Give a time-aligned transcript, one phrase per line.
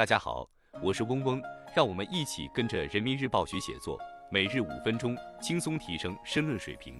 [0.00, 0.48] 大家好，
[0.82, 1.42] 我是嗡嗡，
[1.76, 6.98] 让我们一起跟着人民日报学写作，每日五分钟，轻松提升申论水平。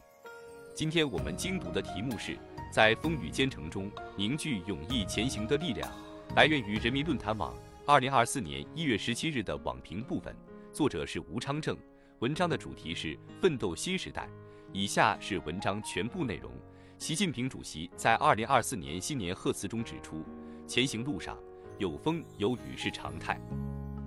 [0.74, 2.38] 今天我们精读的题目是
[2.70, 5.90] 在风雨兼程中凝聚勇毅前行的力量，
[6.36, 7.54] 来源于人民论坛网
[7.86, 10.36] 二零二四年一月十七日的网评部分，
[10.70, 11.74] 作者是吴昌正，
[12.18, 14.28] 文章的主题是奋斗新时代。
[14.74, 16.52] 以下是文章全部内容。
[16.98, 20.22] 习近平主席在二零二四年新年贺词中指出，
[20.66, 21.34] 前行路上。
[21.80, 23.40] 有风有雨是常态，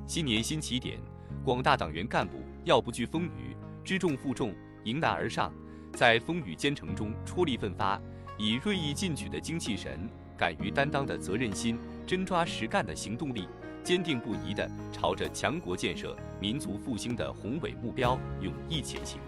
[0.06, 1.00] 新年新起点，
[1.44, 5.52] 广大党员干部要不惧风雨，知重负重，迎难而上，
[5.92, 8.00] 在风雨兼程中出力奋发，
[8.38, 13.48] 以锐意进取的精气神、敢于担当的责任心、真抓实干的行动力，
[13.84, 19.20] 坚定不移地朝着强国建设、民族复兴的宏伟目标勇毅前行，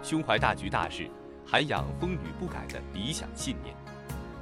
[0.00, 1.10] 胸怀大局大事，
[1.44, 3.74] 涵养风雨不改的理想信念，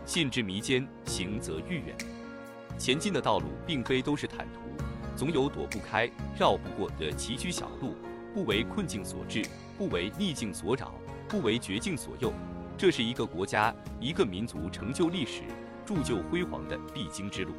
[0.05, 1.97] 信之弥坚，行则愈远。
[2.83, 4.59] 前进的道路并非都是坦途，
[5.15, 7.95] 总有躲不开、绕不过的崎岖小路，
[8.35, 9.41] 不为困境所致，
[9.79, 10.93] 不为逆境所扰，
[11.29, 12.33] 不为绝境所诱。
[12.77, 15.43] 这是一个国家、一个民族成就历史、
[15.87, 17.53] 铸就辉煌的必经之路。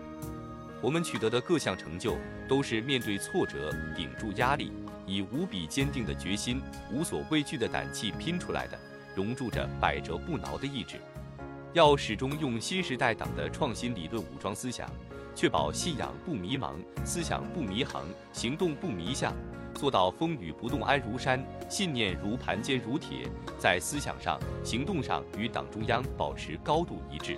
[0.82, 2.18] 我们取得的各项成就，
[2.50, 4.74] 都是面对挫折、顶住压力，
[5.08, 6.62] 以无比坚定的决心、
[6.92, 8.78] 无所畏惧的胆气拼出来的，
[9.16, 10.98] 融铸着百折不挠的意志。
[11.72, 14.88] 要始终用新时代党的创新理论武装思想，
[15.36, 19.34] 确保信仰不迷茫、思想不迷航、行动不迷向，
[19.74, 27.38] 做到风雨不动安如山，信念如盘坚如铁，在思想上、行动上与党中央保持高度一致。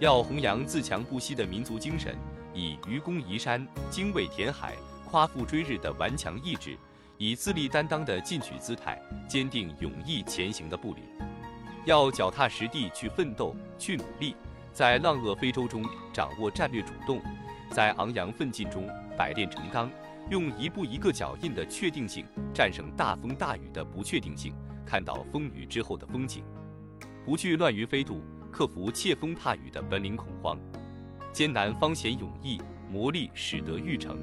[0.00, 2.16] 要弘扬自强不息的民族精神，
[2.52, 4.74] 以愚公移山、精卫填海、
[5.08, 6.76] 夸父追日的顽强意志，
[7.16, 11.00] 以自立担当的进取姿态，坚定勇毅前行的步履。
[11.86, 14.34] 要脚踏实地去奋斗、去努力，
[14.74, 17.22] 在浪遏飞舟中掌握战略主动，
[17.70, 19.88] 在昂扬奋进中百炼成钢，
[20.30, 24.52] 用一步一个脚印的确定性战胜大风大雨的不确定性，
[24.84, 26.42] 看到风雨之后的风景，
[27.24, 28.20] 不惧乱云飞渡，
[28.50, 30.58] 克服怯风怕雨的本领恐慌，
[31.32, 32.60] 艰难方显勇毅，
[32.90, 34.18] 磨砺使得玉成。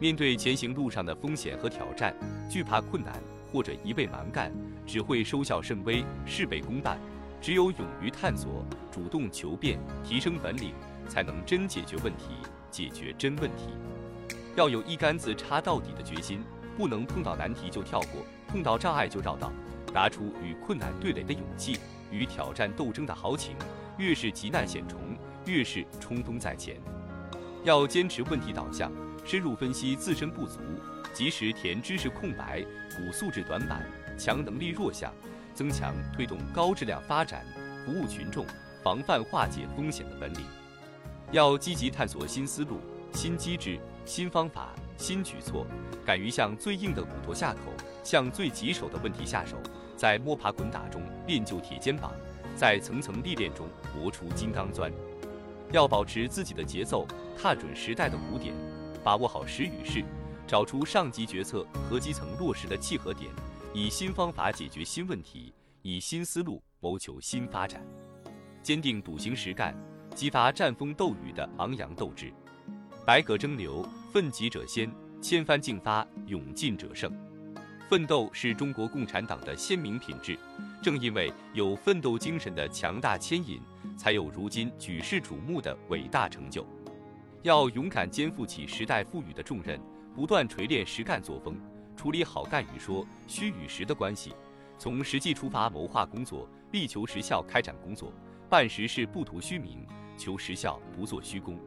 [0.00, 2.12] 面对前行路上的风险和挑战，
[2.50, 3.22] 惧怕困难。
[3.52, 4.52] 或者一味蛮干，
[4.86, 7.00] 只会收效甚微，事倍功半。
[7.40, 10.74] 只有勇于探索，主动求变，提升本领，
[11.08, 12.34] 才能真解决问题，
[12.70, 13.70] 解决真问题。
[14.56, 16.42] 要有一竿子插到底的决心，
[16.76, 19.50] 不能碰到难题就跳过，碰到障碍就绕道。
[19.92, 21.78] 拿出与困难对垒的勇气，
[22.12, 23.56] 与挑战斗争的豪情。
[23.96, 25.00] 越是急难险重，
[25.46, 26.76] 越是冲锋在前。
[27.64, 28.92] 要坚持问题导向，
[29.24, 30.60] 深入分析自身不足。
[31.12, 33.84] 及时填知识空白、补素质短板、
[34.16, 35.12] 强能力弱项，
[35.54, 37.44] 增强推动高质量发展、
[37.84, 38.46] 服务群众、
[38.82, 40.40] 防范化解风险的本领。
[41.32, 42.80] 要积极探索新思路、
[43.12, 45.66] 新机制、新方法、新举措，
[46.04, 47.72] 敢于向最硬的骨头下口，
[48.02, 49.56] 向最棘手的问题下手，
[49.96, 52.12] 在摸爬滚打中练就铁肩膀，
[52.56, 54.90] 在层层历练中磨出金刚钻。
[55.72, 57.06] 要保持自己的节奏，
[57.40, 58.52] 踏准时代的鼓点，
[59.04, 60.02] 把握好时与势。
[60.48, 63.30] 找出上级决策和基层落实的契合点，
[63.72, 67.80] 以新方法解决新问题，以新思路谋求新发展，
[68.64, 69.72] 坚定笃行实干，
[70.12, 72.32] 激发战风斗雨的昂扬斗志。
[73.06, 74.90] 百舸争流，奋楫者先，
[75.22, 77.16] 千帆竞发，勇进者胜。
[77.88, 80.36] 奋斗是中国共产党的鲜明品质，
[80.82, 83.60] 正因为有奋斗精神的强大牵引，
[83.96, 86.66] 才有如今举世瞩目的伟大成就。
[87.42, 89.80] 要勇敢肩负起时代赋予的重任。
[90.12, 91.56] 不断锤炼实干作风，
[92.00, 94.32] 处理好干与说、虚与实的关系，
[94.78, 98.10] 从实际出发谋划工作，力求实效开展工作，
[98.48, 101.60] 办实事不图虚名，求实效不做虚功。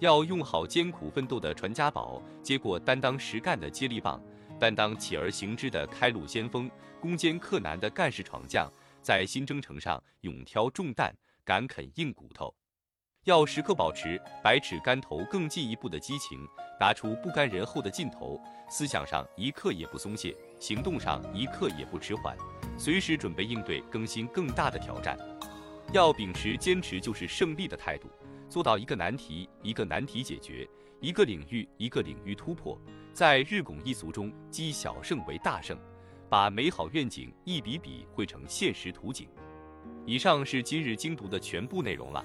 [0.00, 4.20] 要用好艰苦奋斗的传家宝，接过担当实干的接力棒，
[4.58, 6.68] 担当起而行之的开路先锋，
[7.00, 8.68] 攻坚克难的干事闯将，
[9.00, 12.52] 在新征程上勇挑重担，敢啃硬骨头。
[13.24, 16.44] 要时刻保持百尺竿头更进一步的激情，
[16.80, 22.36] 拿出不甘人后的劲头，思想上一刻也不松懈，行动上一刻也不迟缓，
[22.76, 25.16] 随时准备应对更新更大的挑战。
[25.92, 28.08] 要秉持坚持就是胜利的态度，
[28.48, 30.68] 做到一个难题一个难题解决，
[31.00, 32.76] 一个领域一个领域突破，
[33.12, 35.78] 在日拱一卒中积小胜为大胜，
[36.28, 39.28] 把美好愿景一笔笔绘成现实图景。
[40.04, 42.24] 以上是今日精读的全部内容了。